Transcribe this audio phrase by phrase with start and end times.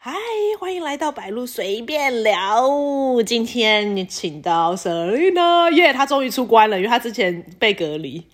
[0.00, 0.12] 嗨，
[0.60, 2.70] 欢迎来到白鹿随便聊。
[3.26, 8.24] 今天你请到 Selina，耶，她终于出关了，因为她之前被隔离，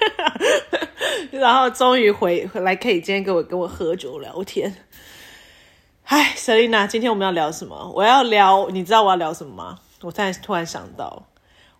[1.32, 4.76] 然后终于回回来，可以今天跟我跟我喝酒聊天。
[6.02, 7.90] 嗨，Selina，今天我们要聊什么？
[7.94, 9.78] 我要聊，你知道我要聊什么吗？
[10.02, 11.26] 我现在突然想到，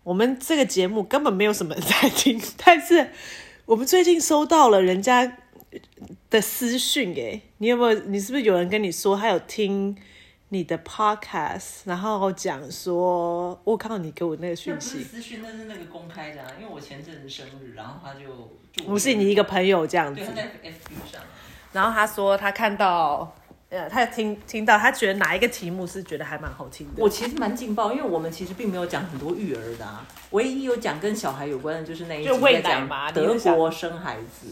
[0.05, 3.11] 我们这个节目根本没有什么人在听， 但是
[3.67, 5.37] 我们最近收到了人家
[6.29, 8.01] 的私讯，哎，你有没有？
[8.07, 9.97] 你是不是有人跟你说他有听
[10.49, 21.23] 你的 podcast，然后讲说，我看到你给我那个那讯不是息，私讯，那是那个公开的、啊，因为我前阵子生日，然后他就不是你一个朋友这样子对，他，在 FB 上，
[21.73, 23.33] 然后他说他看到，
[23.69, 26.95] 呃，他听听到，他觉得哪一个题目是觉得还蛮好听的。
[27.01, 34.49] 我其实蛮劲爆，因为我们其实并没有讲很多育儿的、啊，唯一有讲跟小孩有关的就是那一集在讲德国生孩子，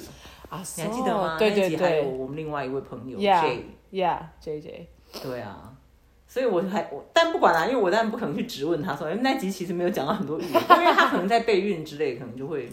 [0.49, 1.37] 啊，你还记得吗？
[1.39, 4.89] 对对那一集还有我们另外一位朋友 J，，Yeah，Yeah，J J，
[5.23, 5.75] 对啊。
[6.27, 12.71] 所以我还我，但不管啦、因为我当然不可能去质问他说，因为那集其实没有讲到很多语言，因为他可能在备孕之类，可能就会有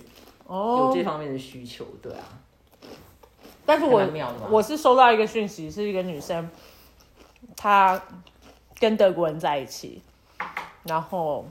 [0.48, 2.24] 哦这方面的需求，对啊。
[3.66, 4.06] 但是我
[4.52, 6.50] 我是收到一个讯息，是一个女生，
[7.56, 8.00] 她
[8.78, 10.02] 跟德国人在一起，
[10.84, 11.48] 然后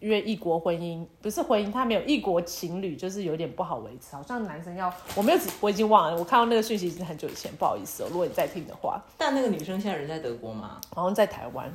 [0.00, 11.72] 因为异国婚姻不是婚姻，他没有异国情侣，就是有点不好维持，好像男生要我没有我已经忘了，我看到那个讯息已经很久以前，不好意思哦，如果你在听的话，但那个女生现在人在德国嘛好像在台湾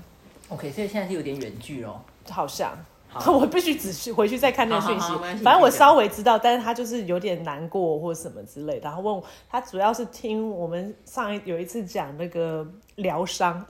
[0.49, 2.01] ，？OK，所以现在是有点远距哦。
[2.29, 2.77] 好像。
[3.13, 8.85] 好 我必须仔细回去再看那个讯息好好好反正我稍微知道，但是他就是有点难过或什么之类的。
[8.85, 13.65] 然后问我，他主要是听我们上一有一次讲那个疗伤，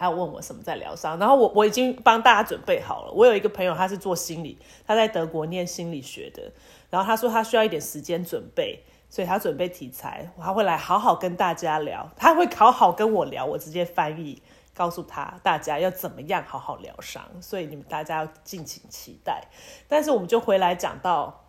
[0.00, 3.12] 他有问我什么在疗伤，然后我我已经帮大家准备好了。
[3.12, 4.56] 我有一个朋友，他是做心理，
[4.86, 6.50] 他在德国念心理学的，
[6.88, 8.82] 然后他说他需要一点时间准备。
[9.12, 14.40] 所以他准备题材，他会来好好跟大家聊，他会好好跟我聊，我直接翻译，
[14.72, 19.48] 告诉他大家要怎么样好好疗伤，所以你们大家要敬请期待。
[19.88, 21.44] 但是我们就回来讲到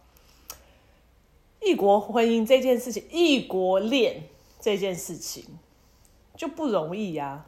[1.61, 4.23] 异国婚姻这件事情，异国恋
[4.59, 5.45] 这件事情
[6.35, 7.45] 就不容易呀、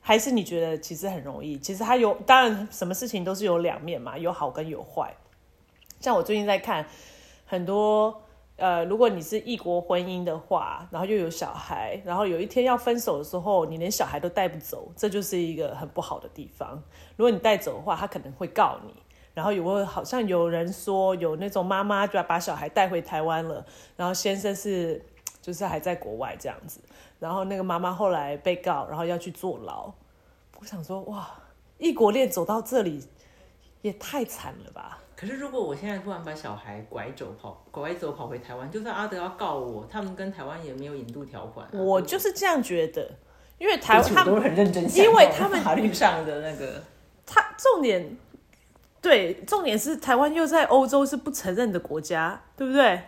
[0.00, 1.58] 还是你觉得其实很容易？
[1.58, 5.14] 其实它有，当然什么事情都是有两面嘛，有好跟有坏。
[6.00, 6.86] 像我最近在看
[7.46, 8.22] 很多。
[8.56, 16.78] 呃，如果你是异国婚姻的话，然后又有小孩，然后有一天要分手的时候，你连小孩都带不走，这就是一个很不好的地方。
[17.16, 18.92] 如果你带走的话，他可能会告你。
[19.32, 23.64] 然后有个好像有人说，有那种妈妈就把小孩带回台湾了，
[23.96, 25.02] 然后先生是
[25.40, 26.80] 就是还在国外这样子，
[27.20, 29.92] 然后那个妈妈后来被告，然后要去坐牢。
[30.58, 31.30] 我想说，哇，
[31.78, 33.06] 异国恋走到这里
[33.82, 34.98] 也太惨了吧！
[35.14, 43.10] 可是如果我现在突然把小孩拐走跑拐走跑回台湾，就算阿德要告我，他们跟台湾也没有引渡条款啊、我就是这样觉得，
[43.58, 46.82] 因为台湾他们很认真，因为他们法律上的那个，
[47.26, 48.16] 他重点，
[49.02, 53.02] 对，重点是台湾又在欧洲是不承认的国家，对不对？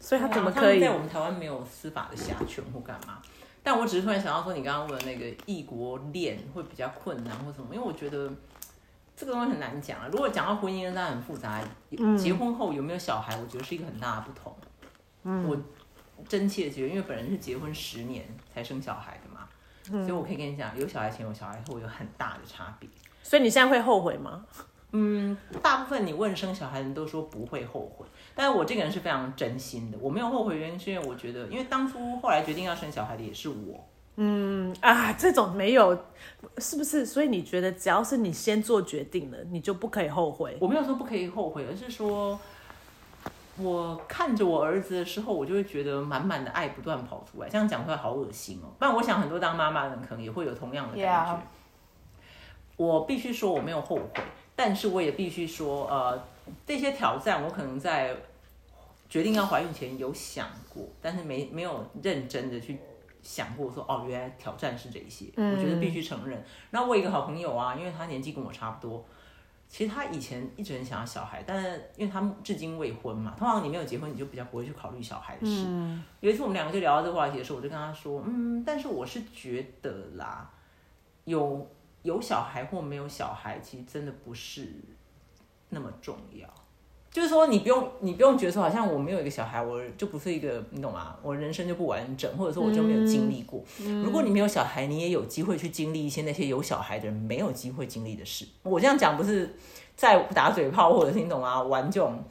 [0.00, 0.90] 所以他怎么可以在？
[0.90, 3.22] 我们台湾没有司法的辖权或干嘛？
[3.62, 7.74] 但我只是突然想到说，你刚刚问的那个异国恋会比较困难或什么？
[7.74, 8.32] 因为我觉得
[9.14, 10.08] 这个东西很难讲啊。
[10.10, 11.60] 如果讲到婚姻，当然很复杂。
[11.90, 14.56] 嗯结婚后有没有小孩，我觉得是一个很大的不同。
[15.24, 15.56] 嗯，我
[16.26, 18.24] 真切的觉得，因为本人是结婚十年
[18.54, 19.46] 才生小孩的嘛，
[19.92, 22.88] 嗯所以我可以跟你讲，有小孩前有小孩后有很大的差别。
[23.22, 24.46] 所以你现在会后悔吗？
[25.62, 33.86] 大部分你问生小孩的人都说不会后悔，但是我这个人是非常真心的，我没有后悔，原因是因为我觉得，因为当初后来决定要生小孩的也是我，
[34.16, 35.96] 嗯啊，这种没有，
[36.58, 37.06] 是不是？
[37.06, 40.56] 所以你觉得只要是你先做决定了，你就不可以后悔？
[40.60, 42.38] 我没有说不可以后悔，而是说，
[43.58, 48.74] 我看着我儿子的时候，我就会觉得满满的爱不断跑出来，这样讲出来好恶心哦。
[48.78, 51.40] 不然我想很多当妈妈的人可能也会有同样的感觉。
[52.76, 54.22] 我必须说我没有后悔，
[54.62, 56.22] 但是我也必须说，呃，
[56.66, 58.14] 这些挑战我可能在
[59.08, 62.78] 决定要怀孕前有想过，但是没没有认真的去
[63.22, 66.44] 想过说，哦，原来挑战是这些，我觉得必须承认。
[66.72, 69.02] 那我有一个好朋友啊，因为他年纪跟我差不多，
[69.66, 75.66] 其实他以前一直很想要小孩，但是因为他至今未婚嘛，通常你没有结婚，你就比较不会去考虑小孩的事。
[76.20, 80.50] 有一次我们两个就聊到这个话题的时候，我就跟他说，嗯，但是我是觉得啦，
[81.24, 81.66] 有
[82.02, 84.68] 有小孩或没有小孩，其实真的不是
[85.68, 86.48] 那么重要。
[87.10, 91.16] 就是说，你不用，你不用觉得说，好像我没有一个小孩，我就不是一个，你懂吗？
[91.22, 93.60] 我人生就不完整，或者说我就没有经历过。
[94.04, 98.46] 如果你没有小孩，你也有机会去经历一些那些有小孩的人没有机会经历的事。
[98.62, 99.56] 我这样讲不是
[99.96, 101.60] 在打嘴炮，或者是你懂吗？
[101.60, 102.22] 玩这种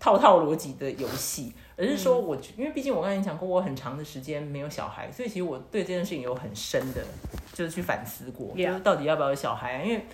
[0.00, 7.04] 套套逻辑的游戏，而是说我，因为毕竟我刚才讲过，我很长的时间没有小孩，所以其实我对这件事情有很深的，
[7.52, 9.82] 就是去反思过，就是到底要不要有小孩啊？
[9.82, 10.04] 因为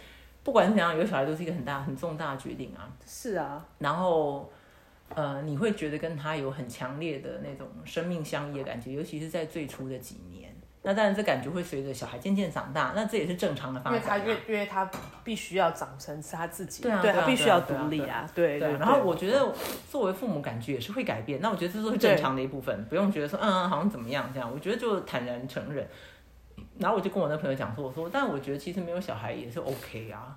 [0.42, 2.88] 不管怎样，有小孩都是一个很大、很重大的决定啊。
[3.06, 4.50] 是啊，然后
[5.14, 10.49] 呃，你会觉得跟他有很强烈的那种生命相依的感觉，尤其是在最初的几年。
[10.82, 13.98] 那当然，这感觉会随着小孩渐渐长大，那这也是正常的发展。
[13.98, 14.90] 因为他越因为他
[15.22, 18.72] 必须要长成是他自己，对啊，他必须要独立啊，对对。
[18.78, 19.52] 然后我觉得
[19.90, 21.38] 作为父母，感觉也是会改变。
[21.42, 24.50] 那我觉得这都是正常的一部分，不用觉得说嗯好像怎么样这样。
[24.50, 25.86] 我觉得就坦然承认。
[26.78, 30.34] 然后我就跟我那朋友讲说，我说，但我觉得其实没有小孩也是 OK 啊。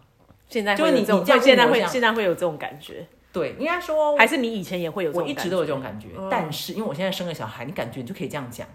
[0.50, 3.08] 现在就是你你现在会现在会有这种感觉？
[3.32, 6.10] 对，应该说还是你以前也会有这种感觉，我一直都有这种感觉。
[6.30, 8.68] 但是因为我现在生了小孩，你感觉你就可以这样讲。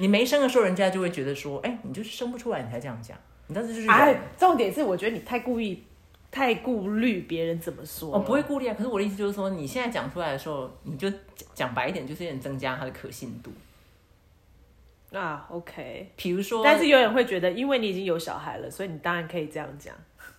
[0.00, 3.14] 你没生的时候，人家就会觉得说，哎，你就是生不出来，你才这样讲。
[3.48, 5.82] 你当时就是哎，重点是我觉得你太故意，
[6.30, 8.08] 太顾虑别人怎么说。
[8.08, 11.12] 我不会顾虑啊，可是我的意思就是说，你现在讲出来的时候，你就
[11.52, 13.52] 讲白一点，就是有点增加它的可信度。
[15.12, 16.10] 啊，OK。
[16.16, 19.94] 比如说，但是有人会觉得，因为你已经有小孩了，所以你当然可以这样讲。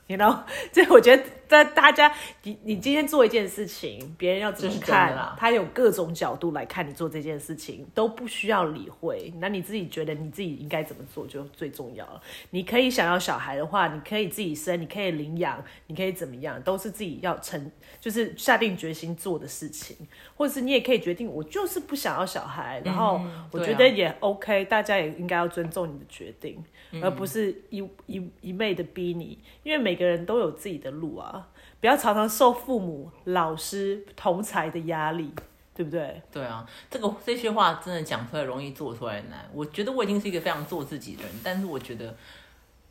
[0.07, 0.39] 你 know，
[0.73, 2.09] 这我觉得在大家，
[2.43, 9.33] 你你今天做一件事情，别人要怎么看，他有各种角度来看你做这件事情，都不需要理会。
[9.39, 12.21] 那你自己觉得你自己应该怎么做就最重要了。
[12.51, 17.69] 你可以想要小孩的话，你可以自己生，你可以领养，你可以怎么样，都是自己要成，
[17.99, 19.97] 就是下定决心做的事情。
[20.37, 23.19] 或者是你也可以决定，我就是不想要小孩，然后
[23.51, 26.63] 我觉得也 OK，大家也应该要尊重你的决定。
[27.01, 31.40] 而不是一一一昧的逼你，因为每个人都有自己的路啊，
[31.81, 35.33] 不要常常受父母、老师、同才的压力，
[35.75, 36.21] 对不对？
[36.31, 39.49] 对啊，这个这些话真的讲出来容易，做出来难。
[39.53, 42.15] 我觉得我已经是一个非常做自己的人，但是我觉得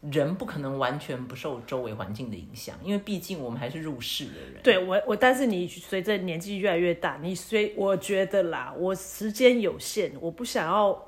[0.03, 4.63] 人不可能完全不受周围环境的影响，因为毕竟我们还是入世的人。
[4.63, 11.07] 对我，我但是你随着年纪越来越大，你随我觉得啦，我时间有限，我不想要。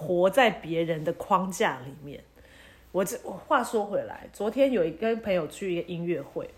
[0.00, 2.22] 活在别人的框架里面。
[2.92, 6.48] 我这话说回来，昨天有一跟朋友去一个音乐会，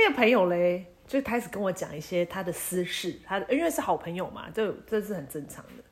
[0.00, 5.82] 这个朋友嘞就开始跟我讲一些他的私事，他因为是好朋友嘛，这这是很正常的。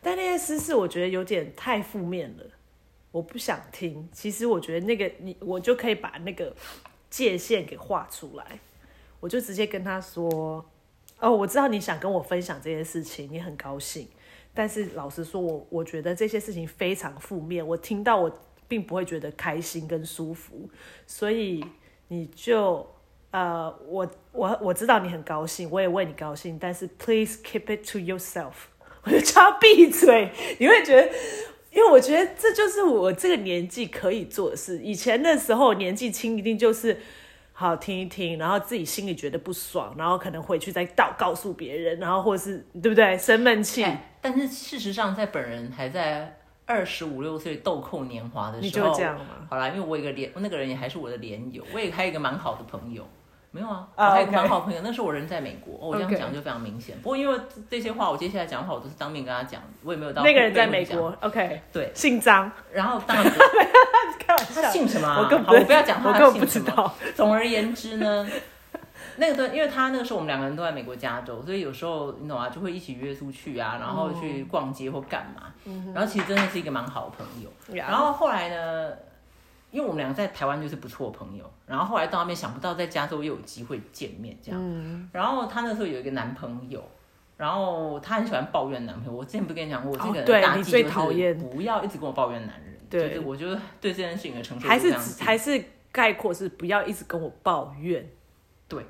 [0.00, 2.44] 但那些私事我觉得有点太负面了，
[3.10, 4.08] 我不想听。
[4.12, 6.54] 其实我觉得那个你，我就可以把那个
[7.10, 8.60] 界限给画出来，
[9.18, 10.64] 我就直接跟他说
[11.18, 14.06] ：“哦，我知道你想跟我分享这件事情，你很高兴。”
[14.54, 18.38] 但是老实说，我我觉得这些事情非常负面，我听到我
[18.68, 20.70] 并不会觉得开心跟舒服，
[21.08, 21.64] 所以
[22.06, 22.86] 你就
[23.30, 28.52] 呃，我我我知道你很高兴，我也为你高兴，但是 please keep it to yourself，
[29.04, 30.30] 我就叫他闭嘴。
[30.58, 31.10] 你会觉得，
[31.70, 34.78] 因为我觉得这就是我这个年纪可以做的事。
[34.78, 36.98] 以前的时候年纪轻，一定就是
[37.52, 43.84] 好听一听，然后自己心里觉得不爽，然后可能回去再告告诉别人，然后或者是对不对，生闷气。
[44.22, 49.46] 但是事实上，在本人还在二十五六岁豆蔻年华的时候，你就这样吗？
[49.50, 53.06] 好啦，因为我一个连那个人也还是我的连友，我也还有一个蛮好的朋友，
[53.58, 54.80] 没有啊，我还有个蛮好朋友。
[54.82, 56.96] 那时候我人在美国，我这样讲就非常明显。
[57.02, 57.38] 不过因为
[57.68, 63.26] 这些话，我接下来讲话我都是当面跟他讲，我也没有到那个人在美国，OK，对，姓张，然后当然
[64.18, 65.08] 开玩笑，姓什么？
[65.08, 66.94] 我好，我不要讲他姓什么。
[67.14, 68.28] 总而言之呢。
[69.20, 75.52] 那个段，因为他那个时候我们两个人都在美国加州，所以有时候你懂啊，就会一起约出去啊，然后去逛街或干嘛。
[75.92, 77.50] 然后其实真的是一个蛮好的朋友。
[77.74, 78.92] 然后后来呢，
[79.70, 85.08] 因为我们两个在台湾就是不错的朋友，然后后来到那边想不到在加州又有机会见面这样。
[85.12, 86.82] 然后她那时候有一个男朋友，
[87.36, 89.12] 然后她很喜欢抱怨男朋友。
[89.12, 92.78] 我之前不跟你讲过，我这个人大忌就是不要一直跟我抱怨男人。
[92.88, 98.08] 对，我觉得对这件事情的承受还是还是概括是不要一直跟我抱怨。
[98.66, 98.84] 对。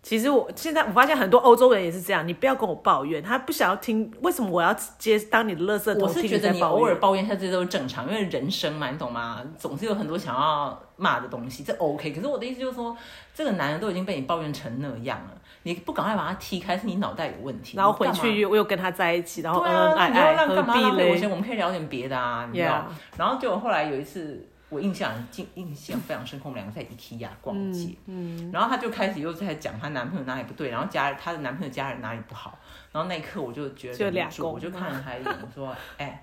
[0.00, 6.02] 其实我现在我发现很多欧洲人也是这样，你不要跟我抱怨，他不想要听，为什么我要接当你的垃圾桶？
[6.02, 9.42] 我是觉得你偶尔抱怨一下这些都是正常，因为人生嘛，你懂吗？
[9.58, 12.12] 总是有很多想要骂的东西，这 OK。
[12.12, 12.96] 可是我的意思就是说，
[13.34, 15.32] 这个男人都已经被你抱怨成那样了，
[15.64, 17.76] 你不赶快把他踢开，是你脑袋有问题。
[17.76, 21.28] 然后回去又又跟他在一起，然后对啊，你要让干嘛浪费我钱？
[21.28, 22.86] 我们可以聊点别的啊，你知道？
[23.18, 24.46] 然后就后来有一次。
[24.70, 32.58] 我印象印印象非常深刻，我们两个在 IKEA 逛街，嗯，然后她就开始又在讲她男朋友哪里不对，然后家她的男朋友家人哪里不好，
[32.92, 36.22] 然后那一刻我就觉得忍不住，我就看了她一眼，我说， 哎，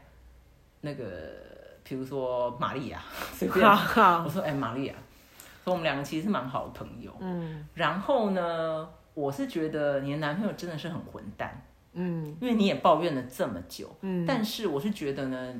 [0.81, 1.03] 那个，
[1.83, 3.01] 比如说玛丽亚，
[3.33, 4.93] 随便，我说，哎，玛丽亚，
[5.63, 11.59] 说我们两个其实是蛮好的朋友，嗯，然后呢，我是觉得你的男朋友真的是很混蛋，
[11.93, 15.55] 嗯，因为你也抱怨了这么久，嗯，但是我是觉得呢，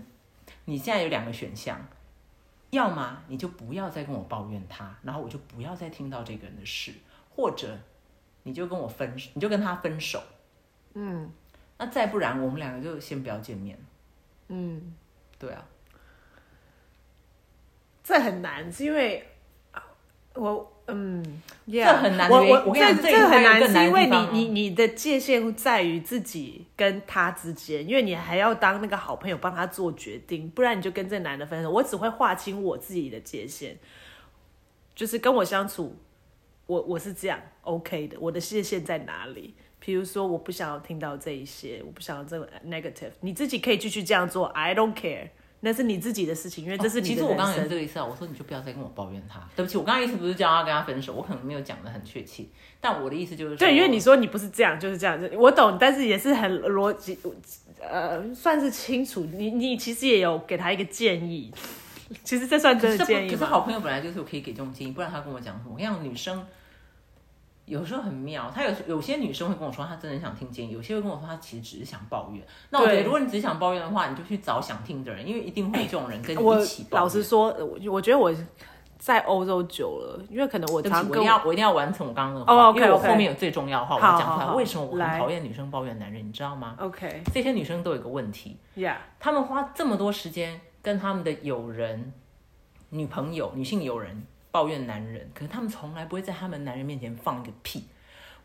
[0.65, 1.83] 你现在有两个选项。
[2.75, 6.93] 要么你就不要再跟我抱怨他，然后我就不要再听到这个人的事，
[7.35, 7.77] 或者
[8.43, 10.21] 你就跟我分，你就跟他分手，
[10.93, 11.31] 嗯，
[11.77, 13.77] 那再不然我们两个就先不要见面。
[14.47, 14.93] 嗯，
[15.39, 15.65] 对啊，
[18.03, 19.25] 这很难，是因为啊
[20.35, 31.71] 我嗯，这很难我我我跟你讲这这很难，是因为你你你的界限在于自己跟他之间，因为你还要当那个好朋友帮他做决定，不然你就跟这男的分手。
[31.71, 33.75] 我只会划清我自己的界限，
[34.93, 35.95] 就是跟我相处，
[36.67, 39.55] 我我是这样 OK 的，我的界限在哪里？
[39.79, 45.29] 比如说，我不想要听到这一些，我不想要这个 negative，你自己可以继续这样做，I don't care，
[45.61, 49.39] 那是你自己的事情，因为这是你的哦其实我刚刚也是这个意思啊，我说你就不要再跟我抱怨他。
[49.55, 52.45] 对不起，我刚刚意思不是叫他跟他分手，我可能没有讲的很确切，
[52.79, 57.17] 但我的意思就是对，因为你说你不是这样，就是这样，子我懂，但是也是很逻辑，
[57.81, 59.25] 呃，算是清楚。
[59.33, 61.51] 你你其实也有给他一个建议，
[62.23, 63.31] 其实这算真的建议吗？
[63.31, 65.71] 可是好朋友本来就是可以给这种建议，不然他跟我讲什么？
[65.71, 66.45] 我跟你讲，女生
[67.65, 72.45] 有时候很妙，她有有些女生会跟我说她真的很想听建议，有些会跟我说她其实只是想抱怨。
[72.69, 77.03] 那我觉得如果你只是想抱怨的话，你就去找想听的人，因为一定会有这种人跟你一起抱怨。
[77.03, 78.33] 老实说，我我觉得我
[78.97, 84.55] 在欧洲久了，因为可能我常跟我一定要我一定要完成我刚刚的话，因为我后面有最重要的话我好要讲出来。
[84.55, 86.27] 为什么我很讨厌女生抱怨男人？
[86.27, 92.13] 你知道吗？OK 这些女生都有一个问题，yeah 她们花这么多时间跟他们的友人、
[92.89, 97.83] 女朋友、女性友人抱怨男人，可是他们从来不会在他们男人面前放一个屁。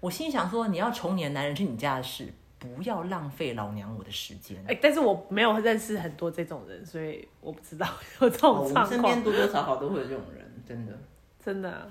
[0.01, 2.27] 我心里想说，你要宠你的男人是你家的事，
[2.59, 4.57] 不要浪费老娘我的时间。
[4.67, 7.87] 哎、但是我没有认识很多这种人，所以我不知道
[8.21, 8.75] 有这种状况。
[8.75, 10.99] 们身边多多少少都会有这种人，真的。
[11.39, 11.87] 真的啊，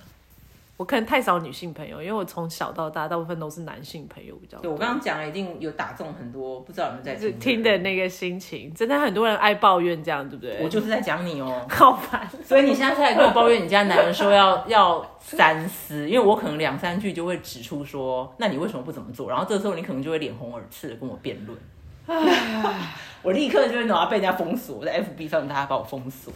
[0.79, 4.61] 我可能太少女性朋友，因为我从小到大大部分都是男性朋友比较多。
[4.61, 10.57] 对我刚刚讲了，一定有打中很多，不知道有没有在是听听的那个心情，真的很多人爱抱怨这样，对不对？
[10.63, 11.61] 我就是在讲你哦。
[11.69, 12.25] 好烦。
[12.45, 19.29] 所以你现在在跟我抱怨你家男人说要 要三思，因为我可能两三句就会指出说，那你为什么不怎么做？
[19.29, 21.59] 然后这时候你可能就会脸红耳赤的跟我辩论。
[23.21, 26.31] 我立刻就会脑被人家封锁，我在 FB 上大家把我封锁。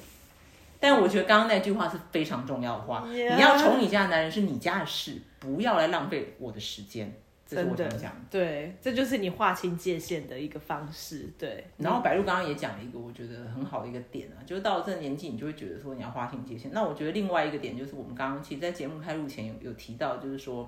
[0.83, 7.09] 但我觉得刚刚那句话是非常重要的话你要宠你家的男人是你家的事，不要来浪费我的时间。
[7.45, 8.21] 这是我想讲的。
[8.31, 11.29] 对，这就是你划清界限的一个方式。
[11.37, 16.71] 对，然后白露刚刚也讲了一个我觉得很好的一个点啊，就是到了这个年纪，你就会觉得说你要划清界限。
[16.73, 20.67] 那我觉得另外一个点就是我们刚刚其实，在节目开录前有有提到，就是说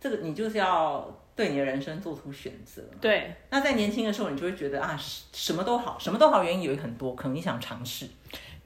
[0.00, 2.82] 这个你就是要对你的人生做出选择。
[3.00, 8.08] 对，那在年轻的时候，你就会觉得啊，什什么都好，什么都好，原因有很多，可能你想尝试。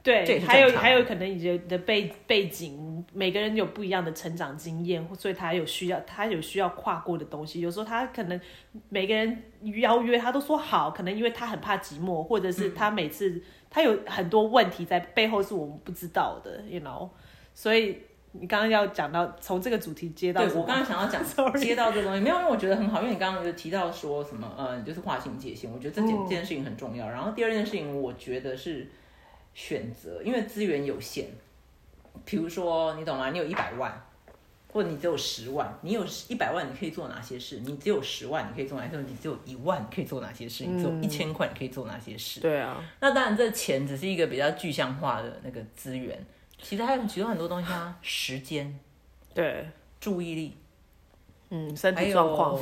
[0.01, 7.59] 对，还有还有可能你的背背景，每个人有不一样的成长经验，所以他有需要，他有需要跨过的东西。
[7.59, 8.39] 有时候他可能
[8.87, 9.43] 每个人
[9.81, 17.09] 邀约他都说好，可能因为他很怕寂寞，或者嗯是他每次、他有很多问题在背后是我们不知道的，you know。
[17.53, 17.97] 所以
[18.31, 21.21] 你刚刚要讲到从这个主题接到对我刚刚想要讲
[21.59, 27.09] 接到这个东西，没有，因为我觉得很好，因为你刚刚有提到说什么，呃，就是划清界限，我觉得这件、嗯这件事情很重要。
[27.09, 28.87] 然后第二件事情，我觉得是
[29.53, 31.27] 选择，因为资源有限。
[32.25, 33.31] 比如说，你懂吗？
[33.31, 34.05] 你有一百万，
[34.71, 37.61] 或者你只有十万，你有一百万，你可以做哪些事？
[37.61, 39.03] 你只有十万，你可以做哪些事？
[39.07, 40.65] 你只有一万，你可以做哪些事？
[40.65, 42.41] 你只有一千块，你可以做哪些事？
[42.41, 46.25] 对啊，那当然，这钱只是一个比较具象化的那个资源，
[46.61, 48.77] 其实还有其他很多东西啊，时间、
[49.33, 50.57] 对，注意力。
[51.51, 52.59] 嗯，身体状况。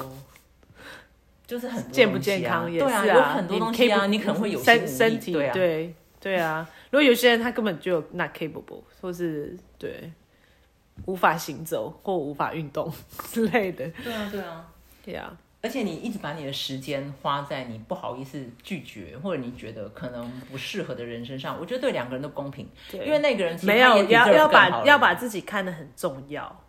[1.45, 5.95] 就是很多健不健康也对啊，有很多东西啊，你你可能会有心无力身身体对啊，对
[6.27, 6.69] 对啊。
[6.89, 10.11] 如果有些人他根本就 not capable，或是对
[11.05, 12.91] 无法行走或无法运动
[13.31, 14.67] 之类的，对啊，对啊。
[15.05, 26.63] 对啊，而且你一直把你的时间花在你不好意思拒绝或者你觉得可能不适合的人身上，我觉得对两个人都公平，对因为那个人没有要要把要把自己看得很重要。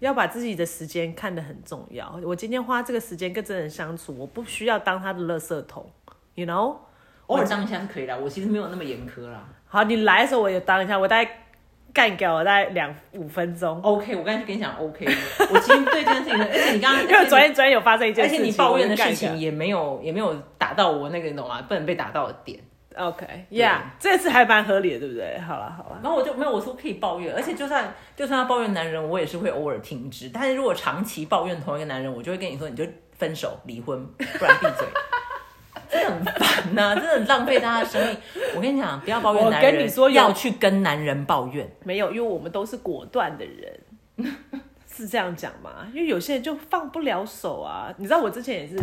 [0.00, 2.20] 要把自己的时间看得很重要。
[2.24, 5.88] 我今天花这个时间跟这人相处，我不需要当他的垃圾桶
[6.34, 6.76] ，you know。
[7.26, 9.44] 偶尔当一下是可以的，我其实没有那么严苛啦。
[9.66, 11.30] 好，你来的时候我也当一下，我大概
[11.92, 13.80] 干掉我大概两五分钟。
[13.82, 21.62] OK，我刚才就跟你讲 OK，我其实对这件事情的， 而且你刚刚 因为我昨天昨天有发生一件而事情，而且你抱怨的事情也没有也没有打到我那个你懂吗？
[21.62, 22.58] 不能被打到的点。
[22.96, 25.36] OK，Yeah，、这次还蛮合理的，对不对？
[25.40, 30.30] 好了好了，然后我就没有我说可以抱怨，而且就算就算他抱怨男人，我也是会偶尔停止。
[30.32, 32.84] 但是如果长期抱怨同一个男人，我就会跟你说，你就
[33.18, 34.06] 分手离婚，
[34.38, 34.86] 不然闭嘴。
[35.94, 38.16] 真的很烦呐、 真的很浪费大家的生命。
[38.56, 41.68] 我跟你讲，不要抱怨我男人，跟你说要去跟男人抱怨。
[41.84, 43.80] 没有，因为我们都是果断的人，
[44.90, 45.86] 是这样讲吗？
[45.94, 47.94] 因为有些人就放不了手啊。
[47.96, 48.76] 你知道我之前也是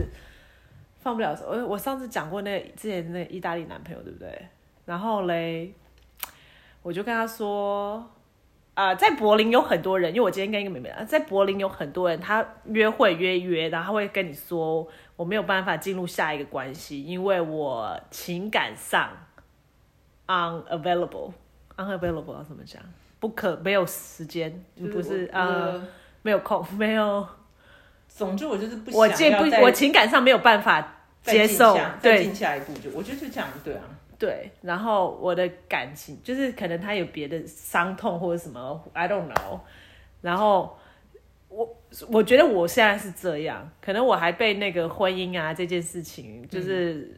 [1.02, 4.48] 放不了手，我我上次讲过那个之前那个意大利男朋友，对不对？
[4.86, 5.74] 然后嘞，
[6.82, 8.10] 我就跟他说。
[8.74, 19.10] 啊、在柏林有很多人，因为我今天跟一个妹妹啊，在柏林有很多人，他约会约约，然后他会跟你说我没有办法进入下一个关系，因为我情感上
[20.28, 22.82] unavailable，unavailable 要怎么讲？
[23.20, 25.82] 不可没有时间，不是我啊、我
[26.24, 27.28] 没有空，没有，
[28.08, 33.84] 总之我就是不我接不，我情感上没有办法接受对进下一步就我觉得就这样，对啊，
[34.18, 39.60] 对，然后我的感情就是可能他有别的伤痛或者什么，I don't know。
[40.22, 40.80] 然后
[41.52, 47.14] 我我觉得我现在是这样，可能我还被那个婚姻啊这件事情，就是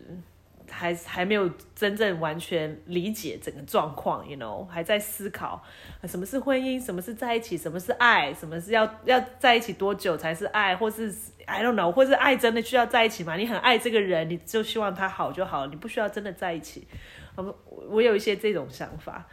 [0.69, 5.63] 还还没有真正完全理解整个状况，you know，还在思考
[6.05, 11.13] 什么是婚姻，什么是在一起，什么是爱，什么是要要在一起多久才是爱，或是
[11.45, 13.35] I don't know，或是爱真的需要在一起吗？
[13.35, 16.87] 你很爱这个人，你就希望他好就好，你不需要真的在一起。
[17.35, 19.27] 我我有一些这种想法，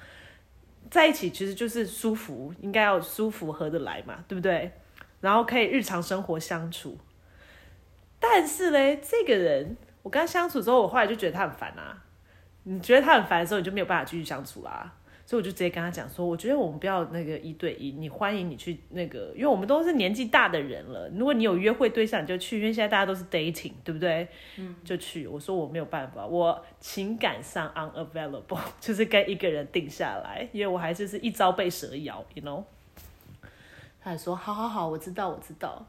[0.91, 4.71] 在一起其实就是舒服，应该要舒服合得来嘛，对不对？
[5.21, 6.99] 然后可以日常生活相处。
[8.19, 12.05] 但是嘞，这个人我跟他相处之后，我后来就觉得他很烦啊。
[12.65, 14.93] 你觉得他很烦的时候，你就没有办法继续相处啦。
[15.25, 21.09] 所以我就直接跟他讲说，我觉得我们不要那个一对一，你欢迎你去那个，因为我们都是年纪大的人了。
[21.11, 24.27] 如果你有约会对象，你就去，因为现在大家都是 dating，对不对？
[24.57, 25.29] 嗯，就去。
[25.29, 32.65] 我说我没有办法，我情感上 unavailable，就是跟一个人定下来，因为我还是是一朝被蛇咬，you know。
[34.03, 35.87] 他说好好好，我知道我知道。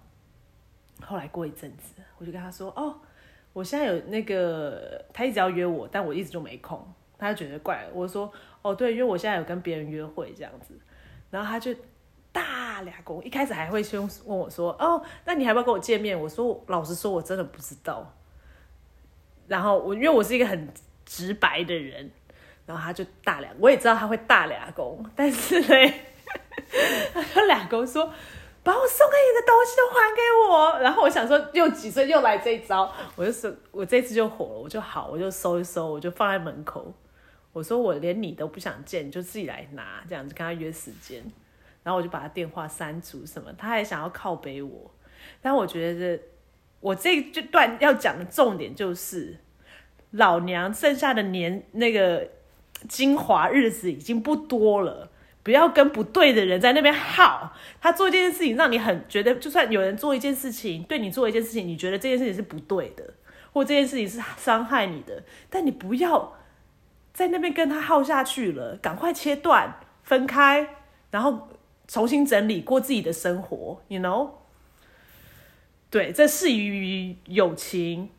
[1.03, 2.95] 后来过一阵子，我就跟他说哦，
[3.53, 6.85] 我现在有那个，他一直要约我，但我一直就没空，
[7.17, 7.87] 他就觉得怪。
[7.93, 10.77] 我说哦对，因为我现在有跟别人约会这样子，
[11.31, 11.73] 然后他就
[12.31, 16.19] 大俩公，一开始还会先问我说哦，那你还要不要跟我见面？
[16.19, 18.13] 我说老实说，我真的不知道。
[19.47, 20.69] 然后我因为我是一个很
[21.05, 22.11] 直白的人，
[22.65, 25.93] 然后他就大俩，我也知道他会大俩公，但是呢，
[27.33, 28.13] 他俩公说。
[28.63, 36.93] 把我送给你的东西都还给我，然后我想说，又几岁又来这一招，我就说，我这次就火了，我就好，我就收一收，我就放在门口。
[37.53, 41.23] 我说我连你都不想见，你就自己来拿，这样子跟他约时间。
[41.81, 44.91] 然后我就把他电话删除什么，他还想要靠背我，
[45.41, 46.19] 但我觉得
[46.81, 49.39] 我这这段要讲的重点就是，
[50.11, 52.29] 老娘剩下的年那个
[52.87, 55.09] 精华日子已经不多了。
[55.43, 57.53] 不要跟不对的人在那边耗。
[57.79, 63.13] 他做一件事情，让你很觉得，就算有人做一件事情，对你做一件事情，你觉得这件事情是不对的，
[63.53, 66.37] 或这件事情是伤害你的，但你不要
[67.13, 70.75] 在那边跟他耗下去了，赶快切断，分开，
[71.09, 71.49] 然后
[71.87, 74.29] 重新整理过自己的生活，you know？
[75.89, 78.09] 对，这适于友情、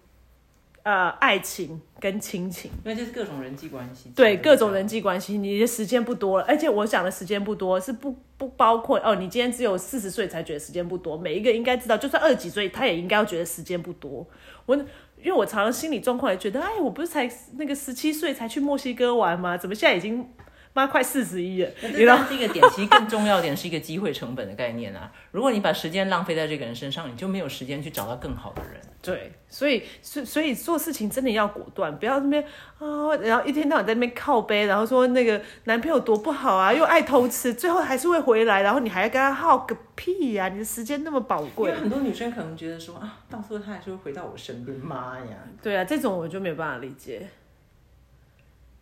[0.83, 2.71] 呃爱情跟亲情。
[2.85, 14.27] 因为这是各种人际关系，对各种人际关系，你的时间不多了，而且我想的时间不多是不不包括哦，你今天只有四十岁才觉得时间不多，每一个应该知道，就算二十几岁，他也应该要觉得时间不多。
[14.67, 19.57] 我因为我常常心理状况也觉得，哎，我不是才那个十七岁才去墨西哥玩吗？
[19.57, 20.29] 怎么现在已经
[20.75, 21.71] 妈快四十一了？
[21.83, 25.11] 那你知道这是一个点，其实更重要的点是一个机会成本的概念啊。
[25.31, 28.81] 如果你把时间浪费在这个人身上，你就没有时间去找到更好的人。
[29.03, 32.43] 对，所以所以所以做事情真的要果断，不要那边
[32.79, 41.77] 啊，然后一天到晚在那边靠背，然后说那个男朋友多不好啊，又爱偷吃，最后还是会回来，然后你还要跟他耗个屁呀、你的时间那么宝 因贵为。
[41.77, 45.37] 很多女生可能觉得说啊，到时候他还是会回到我身边，妈呀！
[45.61, 47.29] 对啊，这种我就没有办法理解。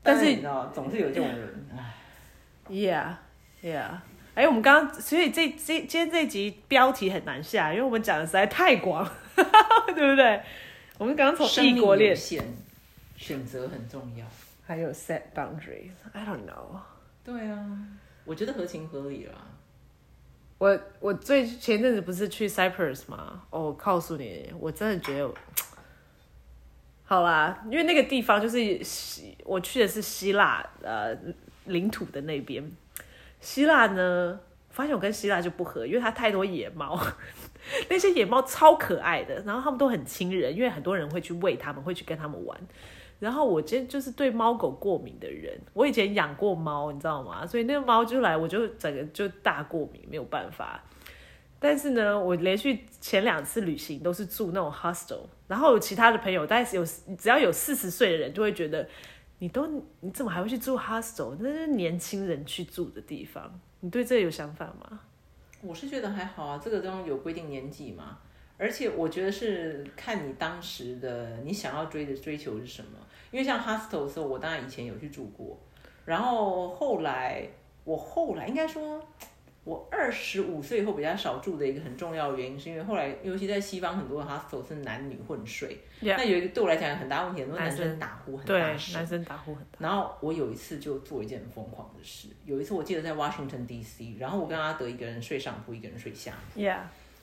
[0.02, 1.94] 但是你知道，总是有这种人，唉
[2.68, 3.14] ，Yeah,
[3.62, 3.98] yeah。
[4.34, 9.04] 哎，我们刚刚，所以这这今天这集标题很难下，因为我们讲的实在太广，
[9.36, 10.40] 对不对？
[10.96, 12.42] 我们刚刚从异国恋，限，
[13.16, 14.24] 选择很重要。
[14.66, 15.90] 还有 set boundary。
[16.12, 16.78] I don't know。
[17.24, 17.78] 对啊，
[18.24, 19.34] 我觉得合情合理啦。
[20.58, 23.42] 我我最前阵子不是去 Cyprus 吗？
[23.50, 25.34] 哦，我告诉你，我真的觉得，
[27.10, 31.12] 好啦，因为那个地方就是希，我去的是希腊呃
[31.64, 32.64] 领土的那边。
[33.40, 36.96] 希腊呢，发现我跟希腊就不合，因为它太多野猫，
[37.90, 42.56] 那些野猫超可爱的，然后他们都很亲人，因为很多人会去喂它们，会去跟它们玩。
[43.18, 47.44] 然后我今天就是对猫狗过敏的人，我以前养过猫，你知道吗？
[47.44, 50.80] 所以那个猫就来，我就整个就大过敏，没有办法。
[51.60, 56.84] 但是呢，我连续前两次旅行都是住那种 hostel，然后有其他的朋友，但是有
[57.16, 58.88] 只要有四十岁的人就会觉得，
[59.40, 59.66] 你都
[60.00, 61.36] 你怎么还会去住 hostel？
[61.38, 63.60] 那是年轻人去住的地方。
[63.80, 65.00] 你对这有想法吗？
[65.62, 68.18] 我是觉得还好啊，这个地方有规定年纪嘛，
[68.56, 72.98] 而且我觉得是看你当时的你想要追的追求是什么。
[73.30, 75.58] 因为像 hostel 的时候，我当然以前有去住过，
[76.06, 77.46] 然后后来
[77.84, 79.00] 我后来应该说，
[79.64, 85.78] 我二十五岁以后比较少住的一个很重要的原因，是因为后来，尤其在西方很多的 hostel 是男女混睡。
[86.00, 88.94] 那有一个对我来讲很大问题，很多男生打呼很大声。
[88.94, 89.78] 男生打呼很大。
[89.78, 92.28] 然后我有一次就做一件很疯狂的事。
[92.46, 96.32] 有一次我记得在 Washington D.C.，然后我跟阿德一个人睡上铺，一个人睡下。
[96.56, 96.78] Yeah。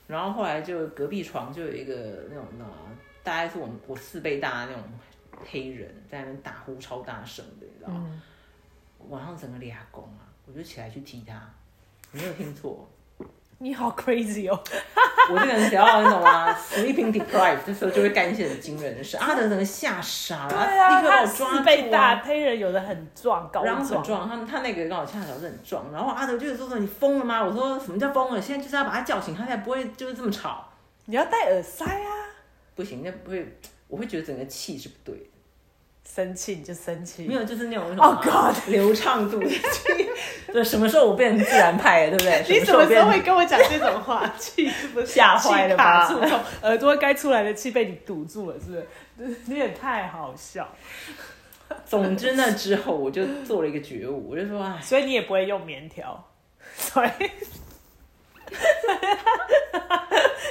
[0.06, 2.64] 然后后来就隔壁床就有一个那种那
[3.22, 4.84] 大概是我我四倍大的那种
[5.44, 8.22] 黑人，在那边打呼超大声的，你知道吗？
[9.08, 11.34] 晚上整个俩拱啊，我就起来去踢他。
[12.12, 12.88] 没有听错，
[13.58, 14.58] 你好 crazy 哦！
[15.30, 19.16] 我这个人只要那种啊，sleeping deprived 的时候就会干一些很惊人的事。
[19.18, 22.22] 阿德整个吓傻了，立刻把我抓住啊！
[22.24, 24.28] 黑人有的很壮，高壮，很壮。
[24.28, 25.92] 他他那个刚好恰巧是很壮。
[25.92, 27.44] 然后阿德就是说说你疯了吗？
[27.44, 28.40] 我说什么叫疯了？
[28.40, 30.64] 现在就是要把他叫醒，他才不会就是这么吵。
[31.04, 32.10] 你要戴耳塞啊！
[32.74, 35.24] 不行，那不会，我会觉得整个气是不对的。
[36.08, 39.42] 生气你就生气，没有就是那种哦 God，流畅度。
[40.52, 42.44] 对，什么时候我变成自然派了，对不对？
[42.58, 44.26] 你什么时候会跟我讲这种话？
[44.38, 46.08] 气是不是吓坏了吧？
[46.62, 49.36] 耳朵该出来的气被你堵住了，是不是？
[49.46, 50.68] 你也太好笑。
[51.84, 56.28] 总之那之后我就做了一个觉悟，我就说哎，所以你也不会用棉条，
[56.74, 57.10] 所以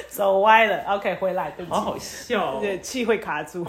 [0.08, 0.84] 走歪了。
[0.88, 3.66] OK，回来，对不起，好好笑，对，气会卡住。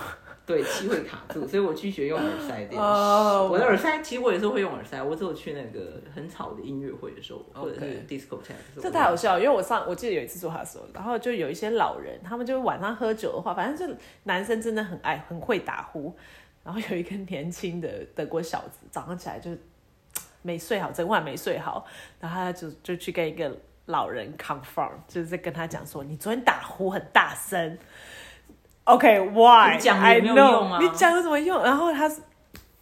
[0.50, 8.56] 对，气会卡住，所以我去学用耳塞我的耳塞其实我也是会用耳塞，我只有去那个很吵的音乐会的时候，或者是 disco 才。
[8.82, 16.12] 这太好笑，因为我上我记得有一次做他说，然后就有一些老人，他们就晚上喝酒的话，反正就男生真的很爱很会打呼，
[16.64, 19.52] 然后有一个年轻的德国小子，早上起来就
[20.42, 21.86] 没睡好，整晚没睡好，
[22.20, 27.78] 然后他就就去跟一个老人 confirm，就是在跟他讲说，你昨天打呼很大声。
[28.90, 29.76] OK，Why？
[29.76, 30.80] 你讲有没有用啊？
[30.82, 31.62] 你讲有什么用？
[31.64, 32.12] 然后他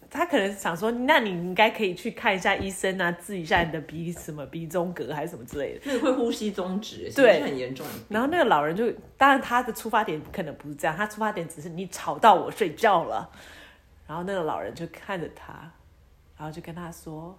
[0.10, 5.82] 他可能想说，那你应该可以去看一下医生啊，治一下你的鼻什么鼻中隔还是什么之类的。
[5.84, 7.86] 那会呼吸中止，对，很严重。
[8.08, 13.30] 然后那个老人就，当然他的出发点可能不是这样，他出发点只是你吵到我睡觉了。
[14.08, 15.54] 然后那个老人就看着他，
[16.38, 17.38] 然后就跟他说：“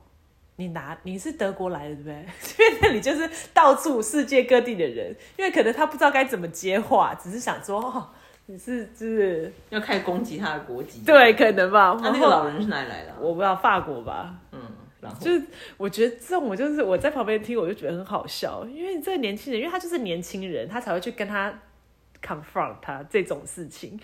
[0.56, 2.14] 你拿你是德国来的对不对？
[2.68, 8.10] 因为那里就是到处世界各地的人，因为可能他不知道该怎么接话，只是想说。”
[8.50, 11.02] 你是就是要开始攻击他的国籍？
[11.04, 11.94] 对，可能吧。
[12.00, 13.14] 他那个老人是哪里来的？
[13.20, 14.34] 我不知道，法国吧。
[14.52, 14.58] 嗯，
[15.02, 15.42] 然后就是
[15.76, 21.52] 我觉得这种，我就是我在旁边听，我就觉得很好笑，因为这个年轻人，因为他就是年轻人，他才会去跟他
[22.24, 24.00] confront 他这种事情。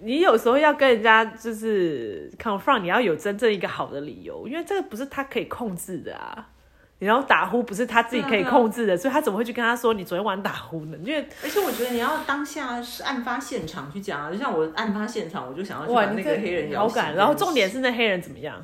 [0.00, 6.50] 你有时候要跟人家就是 confront，你要有真正一个好的理由，因为这个不是他可以控制的啊。
[6.98, 10.98] 然后打呼不是他自己可以控制的，所以他怎么会去跟他说你昨天晚打呼呢？
[11.04, 17.02] 因为而且我觉得你要当下是案发现场去讲啊，就像我案发现场，我就想要去把那个黑人摇醒。
[17.14, 18.60] 然后重点是那黑人怎么样？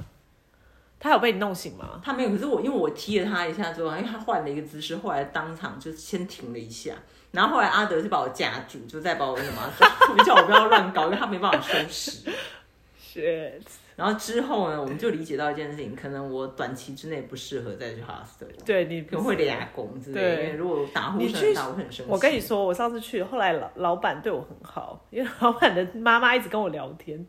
[0.98, 2.00] 他有被你弄醒吗？
[2.02, 6.94] 他没有，可是我因为我踢了他一下之后，因为他换了一个姿势，后来当场就先停了一下，
[7.30, 12.30] 然后后来阿德就把我架住，就再把我什么叫我不要乱搞，因为他没办法收拾。
[12.98, 13.62] Shit。
[13.96, 18.48] 然后之后呢，我们就理解到一件事情，可能我短期之内不适合再去 hostel。
[18.66, 20.36] 对你可能会俩工之类的。
[20.36, 22.12] 对，如果打呼声大，我很生气。
[22.12, 27.24] 我跟你说，我上次去，后来老老板对我很好，因为老板的妈妈一直跟我聊天。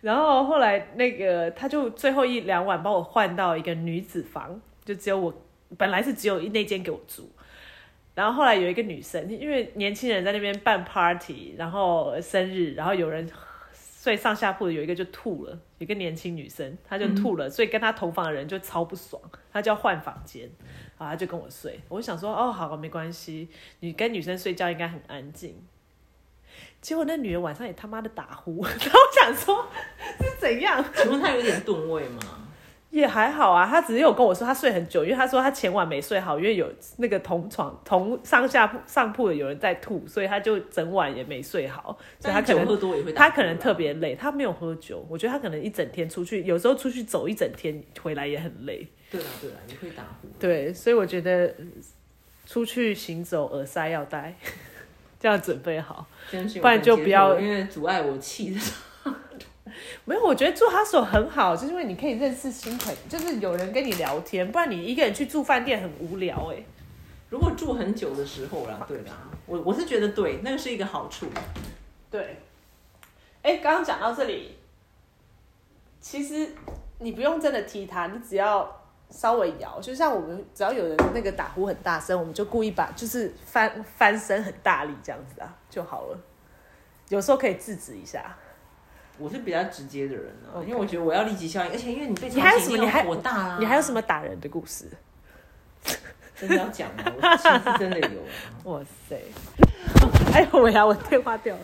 [0.00, 5.32] 然后后来那个他就最后一两晚把我换到一个女子房，就只有我
[5.78, 7.30] 本来是只有那间给我住。
[8.16, 13.30] 然后后来有一个女生，因为年轻人在那边办 party，然后生日，然后有人。
[14.02, 19.20] 睡上下铺的有一个就吐了，一个年轻女生，她就吐了，所以跟她同房的人就超不爽，
[19.52, 20.50] 她就要换房间，
[20.98, 21.78] 然后她就跟我睡。
[21.90, 25.62] 我想说，哦，好，没关系，你跟女生睡觉应该很安静。
[26.80, 29.68] 结果那女人晚上也他妈的打呼， 然后我想说，
[30.18, 30.82] 是怎样？
[30.94, 32.48] 请问她有点吨位吗？
[32.90, 41.96] 也还好啊，他只是有跟我说他睡很久，因为他说他前晚没睡好，因为有那个同床同上下铺上铺的有人在吐，所以他就整晚也没睡好。
[42.18, 48.86] 所以他可能喝多也会，他可能特别累，他没有喝酒，我觉得他可能一整天出去，有时候出去走一整天回来也很累。
[49.08, 50.28] 对啊对啊，你会打呼。
[50.40, 51.54] 对，所以我觉得
[52.44, 54.34] 出去行走耳塞要戴，
[55.20, 56.06] 这样准备好，
[56.60, 58.56] 不然就不要因为阻碍我气。
[60.04, 66.56] 没有，我觉得住他所很好，就是因为你可以认识新朋友，就是有人跟你聊天，不然你一个人去住饭店很无聊哎。
[67.28, 69.12] 如果住很久的时候啦，对啦，
[69.46, 71.26] 我我是觉得对，那个是一个好处。
[72.10, 72.38] 对。
[73.42, 74.56] 哎，刚刚讲到这里，
[76.00, 76.48] 其实
[76.98, 86.18] 你不用真的踢他，你只要稍微摇，就像我们只要有人那个打呼很大声，我们就故意把就是翻翻身很大力这样子啊就好了。
[87.08, 88.36] 有时候可以制止一下。
[89.20, 92.78] 我是比较直接的人啊，因为我觉得我要立即效应，而且因为你被你还有什么？
[92.78, 93.56] 你还火大啊？
[93.60, 94.86] 你还有什么打人的故事？
[96.36, 97.04] 真的要讲吗？
[97.20, 98.26] 我其实真的有啊。
[98.64, 99.20] 哇塞！
[100.32, 101.62] 哎呦喂呀，我电话掉了，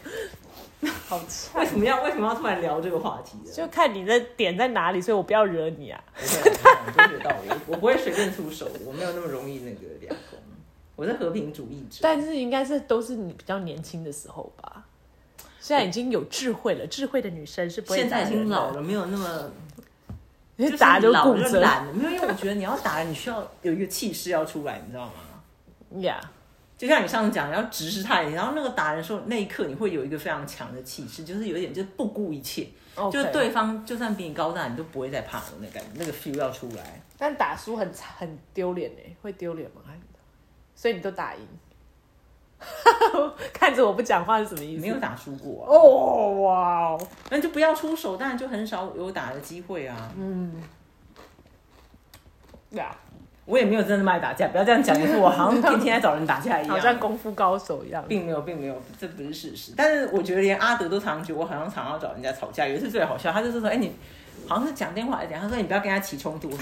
[1.08, 1.66] 好差为。
[1.66, 3.50] 什么要为什么要突然聊这个话题呢？
[3.50, 6.02] 就看你的点在哪里，所以我不要惹你啊。
[6.14, 10.38] 我真的有道理，我我不会随便出手，我没有那么容易那个两公，
[10.94, 12.00] 我是和平主义者。
[12.02, 14.85] 但是应该是都是你比较年轻的时候吧。
[15.66, 19.50] 现在已经有智慧了，智慧的女生是不会现在已经老，了，没有那么
[20.54, 21.54] 你就打就老骨折。
[21.54, 26.00] 了懒了，没有，因为我觉得你要打人，你需要有一个气势要出来，你知道吗？
[26.02, 26.20] 呀
[26.78, 32.68] 就像你上次讲，你要直视他，然后那个打人的时候，那一刻你会有一个非常强的气势，就是有一点就是不顾一切
[33.10, 37.02] 就是对方就算比你高大，你都不会再怕的那感觉，那个 feel 要出来。
[37.18, 39.80] 但打输很很丢脸哎，会丢脸吗？
[40.76, 41.40] 所以你都打赢？
[43.52, 44.82] 看着我不讲话是什么意思？
[44.82, 50.10] 没有打输过、啊，哦，哇哦，那就不要出手，当然就很少有打的机会啊。
[50.16, 50.62] 嗯，
[52.70, 52.96] 对啊，
[53.44, 58.02] 我也没有真的卖打架，不要这样讲，就是我好像天天在找人打架一样，好像功夫高手一样。
[58.08, 59.72] 并没有，并没有，这不是事实。
[59.76, 62.66] 但是我觉得连阿德都常常觉得我好像常常要找人家吵架。
[62.66, 63.94] 有一次最好笑，他就是说：“哎、你
[64.48, 66.50] 好像是讲电话来讲？”他说：“你不要跟他起冲突。”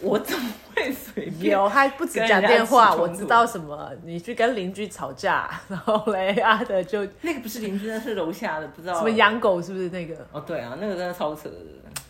[0.00, 3.90] 我说：“我怎么会随便？”有，他不止讲电话，我知道什么。
[4.04, 10.14] 你去跟邻居吵架，然后嘞，阿德就那个不是邻居，那是楼下的，不知道什么养狗是不是那个？
[10.32, 11.56] 哦，对啊，那个真的超扯的。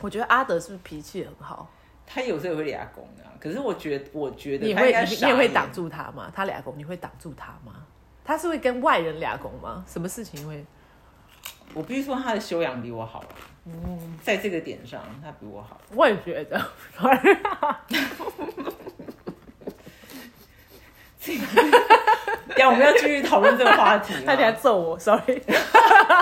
[0.01, 1.69] 我觉得阿德是不是脾气很好？
[2.07, 6.31] 他有时候也会俩攻啊，可是我觉得，我觉得你会你你也会挡住他吗？
[6.35, 7.75] 他俩公你会挡住他吗？
[8.25, 9.85] 他是会跟外人俩公吗？
[9.87, 10.65] 什么事情会？
[11.73, 13.23] 我必须说他的修养比我好，
[13.67, 15.81] 嗯，在这个点上他比我好。
[15.95, 16.57] 我也觉得，
[22.57, 25.43] 呀，我们要继续讨论这个话题吗，他等下揍我，sorry，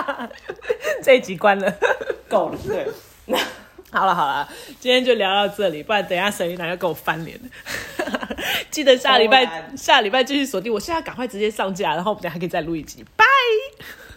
[1.03, 1.73] 这一集关了。
[2.27, 2.87] 够了，对。
[3.91, 4.47] 好了好了，
[4.79, 7.39] 今天就聊到这里，不然等一下沈一楠要跟我翻脸。
[8.69, 13.03] 记得下礼拜下礼拜继续锁定，我现在赶快直接上架，然后我们等一下可以再录一集。